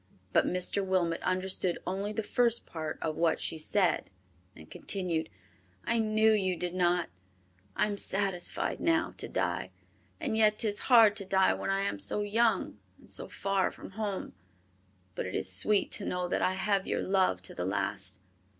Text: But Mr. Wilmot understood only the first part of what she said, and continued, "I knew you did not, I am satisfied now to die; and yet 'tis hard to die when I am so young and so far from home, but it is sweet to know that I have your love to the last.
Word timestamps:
But 0.33 0.47
Mr. 0.47 0.83
Wilmot 0.83 1.21
understood 1.21 1.77
only 1.85 2.11
the 2.11 2.23
first 2.23 2.65
part 2.65 2.97
of 3.03 3.17
what 3.17 3.39
she 3.39 3.59
said, 3.59 4.09
and 4.55 4.67
continued, 4.67 5.29
"I 5.85 5.99
knew 5.99 6.31
you 6.31 6.55
did 6.55 6.73
not, 6.73 7.09
I 7.75 7.85
am 7.85 7.99
satisfied 7.99 8.79
now 8.79 9.13
to 9.17 9.27
die; 9.27 9.69
and 10.19 10.35
yet 10.35 10.57
'tis 10.57 10.79
hard 10.89 11.15
to 11.17 11.25
die 11.25 11.53
when 11.53 11.69
I 11.69 11.81
am 11.81 11.99
so 11.99 12.21
young 12.21 12.79
and 12.97 13.11
so 13.11 13.29
far 13.29 13.69
from 13.69 13.91
home, 13.91 14.33
but 15.13 15.27
it 15.27 15.35
is 15.35 15.53
sweet 15.53 15.91
to 15.91 16.05
know 16.05 16.27
that 16.27 16.41
I 16.41 16.55
have 16.55 16.87
your 16.87 17.01
love 17.03 17.43
to 17.43 17.53
the 17.53 17.65
last. 17.65 18.21